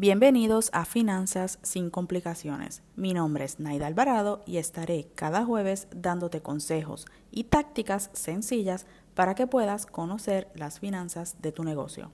Bienvenidos 0.00 0.70
a 0.72 0.84
Finanzas 0.84 1.58
sin 1.62 1.90
complicaciones. 1.90 2.84
Mi 2.94 3.14
nombre 3.14 3.44
es 3.44 3.58
Naida 3.58 3.88
Alvarado 3.88 4.42
y 4.46 4.58
estaré 4.58 5.08
cada 5.16 5.44
jueves 5.44 5.88
dándote 5.90 6.40
consejos 6.40 7.06
y 7.32 7.42
tácticas 7.42 8.08
sencillas 8.12 8.86
para 9.16 9.34
que 9.34 9.48
puedas 9.48 9.86
conocer 9.86 10.52
las 10.54 10.78
finanzas 10.78 11.42
de 11.42 11.50
tu 11.50 11.64
negocio. 11.64 12.12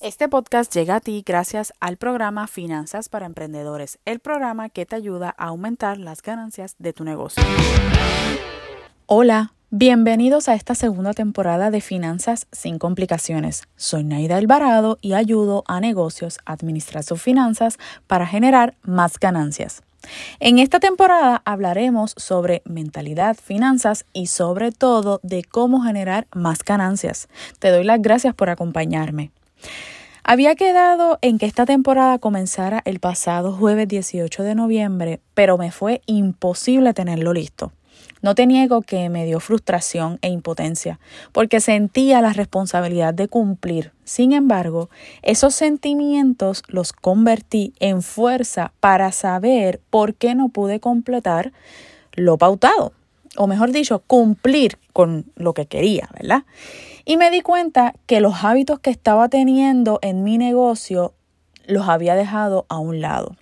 Este 0.00 0.28
podcast 0.28 0.72
llega 0.72 0.94
a 0.94 1.00
ti 1.00 1.24
gracias 1.26 1.72
al 1.80 1.96
programa 1.96 2.46
Finanzas 2.46 3.08
para 3.08 3.26
Emprendedores, 3.26 3.98
el 4.04 4.20
programa 4.20 4.68
que 4.68 4.86
te 4.86 4.94
ayuda 4.94 5.34
a 5.36 5.46
aumentar 5.46 5.98
las 5.98 6.22
ganancias 6.22 6.76
de 6.78 6.92
tu 6.92 7.02
negocio. 7.02 7.42
Hola. 9.06 9.55
Bienvenidos 9.78 10.48
a 10.48 10.54
esta 10.54 10.74
segunda 10.74 11.12
temporada 11.12 11.70
de 11.70 11.82
Finanzas 11.82 12.46
sin 12.50 12.78
complicaciones. 12.78 13.64
Soy 13.76 14.04
Naida 14.04 14.38
Alvarado 14.38 14.96
y 15.02 15.12
ayudo 15.12 15.64
a 15.66 15.80
negocios 15.80 16.38
a 16.46 16.54
administrar 16.54 17.04
sus 17.04 17.20
finanzas 17.20 17.76
para 18.06 18.26
generar 18.26 18.74
más 18.80 19.20
ganancias. 19.20 19.82
En 20.40 20.58
esta 20.58 20.80
temporada 20.80 21.42
hablaremos 21.44 22.14
sobre 22.16 22.62
mentalidad, 22.64 23.36
finanzas 23.36 24.06
y 24.14 24.28
sobre 24.28 24.72
todo 24.72 25.20
de 25.22 25.44
cómo 25.44 25.82
generar 25.82 26.26
más 26.34 26.64
ganancias. 26.64 27.28
Te 27.58 27.68
doy 27.68 27.84
las 27.84 28.00
gracias 28.00 28.34
por 28.34 28.48
acompañarme. 28.48 29.30
Había 30.24 30.54
quedado 30.54 31.18
en 31.20 31.36
que 31.36 31.44
esta 31.44 31.66
temporada 31.66 32.18
comenzara 32.18 32.80
el 32.86 32.98
pasado 32.98 33.52
jueves 33.52 33.88
18 33.88 34.42
de 34.42 34.54
noviembre, 34.54 35.20
pero 35.34 35.58
me 35.58 35.70
fue 35.70 36.00
imposible 36.06 36.94
tenerlo 36.94 37.34
listo. 37.34 37.72
No 38.22 38.34
te 38.34 38.46
niego 38.46 38.82
que 38.82 39.08
me 39.08 39.24
dio 39.24 39.40
frustración 39.40 40.18
e 40.22 40.28
impotencia, 40.28 40.98
porque 41.32 41.60
sentía 41.60 42.22
la 42.22 42.32
responsabilidad 42.32 43.14
de 43.14 43.28
cumplir. 43.28 43.92
Sin 44.04 44.32
embargo, 44.32 44.88
esos 45.22 45.54
sentimientos 45.54 46.62
los 46.68 46.92
convertí 46.92 47.74
en 47.78 48.02
fuerza 48.02 48.72
para 48.80 49.12
saber 49.12 49.80
por 49.90 50.14
qué 50.14 50.34
no 50.34 50.48
pude 50.48 50.80
completar 50.80 51.52
lo 52.12 52.38
pautado, 52.38 52.92
o 53.36 53.46
mejor 53.46 53.72
dicho, 53.72 54.02
cumplir 54.06 54.78
con 54.92 55.26
lo 55.36 55.52
que 55.52 55.66
quería, 55.66 56.08
¿verdad? 56.14 56.44
Y 57.04 57.18
me 57.18 57.30
di 57.30 57.42
cuenta 57.42 57.94
que 58.06 58.20
los 58.20 58.42
hábitos 58.42 58.80
que 58.80 58.90
estaba 58.90 59.28
teniendo 59.28 59.98
en 60.02 60.24
mi 60.24 60.38
negocio 60.38 61.12
los 61.66 61.88
había 61.88 62.14
dejado 62.14 62.66
a 62.68 62.78
un 62.78 63.00
lado. 63.00 63.36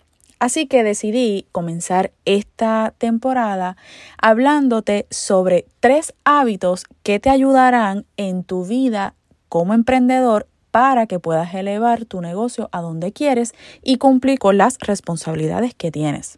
Así 0.44 0.66
que 0.66 0.84
decidí 0.84 1.46
comenzar 1.52 2.12
esta 2.26 2.92
temporada 2.98 3.78
hablándote 4.20 5.06
sobre 5.08 5.64
tres 5.80 6.12
hábitos 6.24 6.84
que 7.02 7.18
te 7.18 7.30
ayudarán 7.30 8.04
en 8.18 8.44
tu 8.44 8.66
vida 8.66 9.14
como 9.48 9.72
emprendedor 9.72 10.46
para 10.70 11.06
que 11.06 11.18
puedas 11.18 11.54
elevar 11.54 12.04
tu 12.04 12.20
negocio 12.20 12.68
a 12.72 12.82
donde 12.82 13.10
quieres 13.10 13.54
y 13.82 13.96
cumplir 13.96 14.38
con 14.38 14.58
las 14.58 14.76
responsabilidades 14.80 15.74
que 15.74 15.90
tienes. 15.90 16.36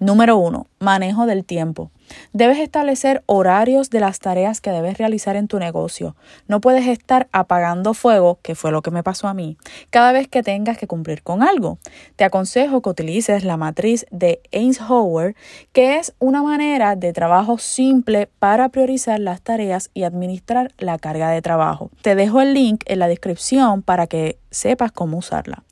Número 0.00 0.36
uno, 0.36 0.66
manejo 0.80 1.26
del 1.26 1.44
tiempo. 1.44 1.92
Debes 2.32 2.58
establecer 2.58 3.22
horarios 3.26 3.90
de 3.90 4.00
las 4.00 4.18
tareas 4.18 4.60
que 4.60 4.70
debes 4.70 4.98
realizar 4.98 5.36
en 5.36 5.48
tu 5.48 5.58
negocio. 5.58 6.16
No 6.48 6.60
puedes 6.60 6.86
estar 6.86 7.28
apagando 7.32 7.94
fuego, 7.94 8.38
que 8.42 8.54
fue 8.54 8.72
lo 8.72 8.82
que 8.82 8.90
me 8.90 9.02
pasó 9.02 9.28
a 9.28 9.34
mí, 9.34 9.56
cada 9.90 10.12
vez 10.12 10.28
que 10.28 10.42
tengas 10.42 10.78
que 10.78 10.86
cumplir 10.86 11.22
con 11.22 11.42
algo. 11.42 11.78
Te 12.16 12.24
aconsejo 12.24 12.82
que 12.82 12.90
utilices 12.90 13.44
la 13.44 13.56
matriz 13.56 14.06
de 14.10 14.40
Eisenhower, 14.50 15.34
que 15.72 15.98
es 15.98 16.14
una 16.18 16.42
manera 16.42 16.96
de 16.96 17.12
trabajo 17.12 17.58
simple 17.58 18.28
para 18.38 18.68
priorizar 18.68 19.20
las 19.20 19.40
tareas 19.40 19.90
y 19.94 20.04
administrar 20.04 20.72
la 20.78 20.98
carga 20.98 21.30
de 21.30 21.42
trabajo. 21.42 21.90
Te 22.02 22.14
dejo 22.14 22.40
el 22.40 22.54
link 22.54 22.82
en 22.86 22.98
la 22.98 23.08
descripción 23.08 23.82
para 23.82 24.06
que 24.06 24.38
sepas 24.50 24.92
cómo 24.92 25.18
usarla. 25.18 25.62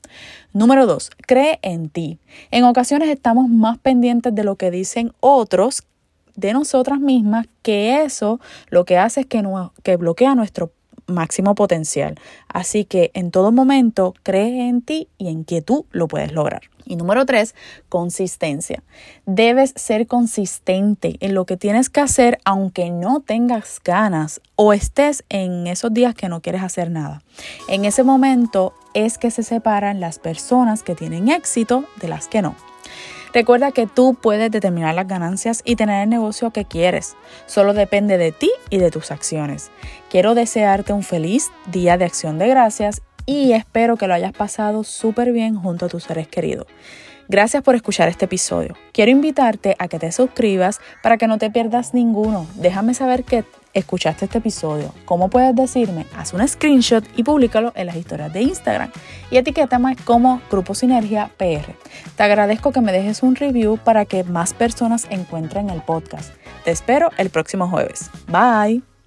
Número 0.52 0.86
dos, 0.86 1.10
cree 1.26 1.58
en 1.62 1.90
ti. 1.90 2.18
En 2.50 2.64
ocasiones 2.64 3.10
estamos 3.10 3.48
más 3.48 3.78
pendientes 3.78 4.34
de 4.34 4.44
lo 4.44 4.56
que 4.56 4.70
dicen 4.70 5.12
otros 5.20 5.82
de 6.38 6.52
nosotras 6.52 7.00
mismas 7.00 7.46
que 7.62 8.02
eso 8.02 8.40
lo 8.70 8.84
que 8.84 8.96
hace 8.96 9.22
es 9.22 9.26
que, 9.26 9.42
que 9.82 9.96
bloquea 9.96 10.36
nuestro 10.36 10.70
máximo 11.08 11.54
potencial. 11.54 12.14
Así 12.48 12.84
que 12.84 13.10
en 13.14 13.30
todo 13.30 13.50
momento 13.50 14.14
cree 14.22 14.68
en 14.68 14.82
ti 14.82 15.08
y 15.18 15.28
en 15.28 15.44
que 15.44 15.62
tú 15.62 15.86
lo 15.90 16.06
puedes 16.06 16.32
lograr. 16.32 16.62
Y 16.84 16.96
número 16.96 17.26
tres, 17.26 17.54
consistencia. 17.88 18.82
Debes 19.26 19.72
ser 19.76 20.06
consistente 20.06 21.16
en 21.20 21.34
lo 21.34 21.44
que 21.44 21.56
tienes 21.56 21.90
que 21.90 22.00
hacer 22.00 22.38
aunque 22.44 22.90
no 22.90 23.20
tengas 23.20 23.80
ganas 23.84 24.40
o 24.54 24.72
estés 24.72 25.24
en 25.28 25.66
esos 25.66 25.92
días 25.92 26.14
que 26.14 26.28
no 26.28 26.40
quieres 26.40 26.62
hacer 26.62 26.90
nada. 26.90 27.22
En 27.68 27.84
ese 27.84 28.04
momento 28.04 28.74
es 28.94 29.18
que 29.18 29.30
se 29.30 29.42
separan 29.42 30.00
las 30.00 30.18
personas 30.18 30.82
que 30.82 30.94
tienen 30.94 31.28
éxito 31.28 31.84
de 32.00 32.08
las 32.08 32.28
que 32.28 32.42
no. 32.42 32.54
Recuerda 33.32 33.72
que 33.72 33.86
tú 33.86 34.14
puedes 34.14 34.50
determinar 34.50 34.94
las 34.94 35.06
ganancias 35.06 35.62
y 35.64 35.76
tener 35.76 36.02
el 36.02 36.08
negocio 36.08 36.50
que 36.50 36.64
quieres. 36.64 37.16
Solo 37.46 37.74
depende 37.74 38.18
de 38.18 38.32
ti 38.32 38.50
y 38.70 38.78
de 38.78 38.90
tus 38.90 39.10
acciones. 39.10 39.70
Quiero 40.10 40.34
desearte 40.34 40.92
un 40.92 41.02
feliz 41.02 41.50
día 41.66 41.96
de 41.98 42.04
acción 42.04 42.38
de 42.38 42.48
gracias 42.48 43.02
y 43.26 43.52
espero 43.52 43.96
que 43.96 44.06
lo 44.06 44.14
hayas 44.14 44.32
pasado 44.32 44.84
súper 44.84 45.32
bien 45.32 45.56
junto 45.56 45.86
a 45.86 45.88
tus 45.88 46.04
seres 46.04 46.28
queridos. 46.28 46.66
Gracias 47.30 47.62
por 47.62 47.74
escuchar 47.74 48.08
este 48.08 48.24
episodio. 48.24 48.74
Quiero 48.92 49.10
invitarte 49.10 49.76
a 49.78 49.88
que 49.88 49.98
te 49.98 50.10
suscribas 50.12 50.80
para 51.02 51.18
que 51.18 51.26
no 51.26 51.36
te 51.36 51.50
pierdas 51.50 51.92
ninguno. 51.92 52.46
Déjame 52.54 52.94
saber 52.94 53.22
que 53.24 53.44
escuchaste 53.78 54.26
este 54.26 54.38
episodio. 54.38 54.94
¿Cómo 55.04 55.28
puedes 55.30 55.54
decirme? 55.54 56.06
Haz 56.16 56.32
un 56.32 56.46
screenshot 56.46 57.04
y 57.16 57.22
públicalo 57.22 57.72
en 57.74 57.86
las 57.86 57.96
historias 57.96 58.32
de 58.32 58.42
Instagram 58.42 58.90
y 59.30 59.36
etiquétame 59.36 59.96
como 60.04 60.40
Grupo 60.50 60.74
Sinergia 60.74 61.30
PR. 61.36 61.74
Te 62.16 62.22
agradezco 62.22 62.72
que 62.72 62.80
me 62.80 62.92
dejes 62.92 63.22
un 63.22 63.36
review 63.36 63.78
para 63.78 64.04
que 64.04 64.24
más 64.24 64.54
personas 64.54 65.06
encuentren 65.10 65.70
el 65.70 65.82
podcast. 65.82 66.32
Te 66.64 66.70
espero 66.70 67.10
el 67.16 67.30
próximo 67.30 67.68
jueves. 67.68 68.10
Bye. 68.26 68.97